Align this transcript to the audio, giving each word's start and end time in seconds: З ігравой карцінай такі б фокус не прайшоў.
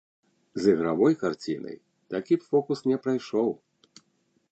З 0.61 0.71
ігравой 0.75 1.13
карцінай 1.23 1.77
такі 2.13 2.33
б 2.39 2.47
фокус 2.49 2.81
не 2.93 2.97
прайшоў. 3.05 3.49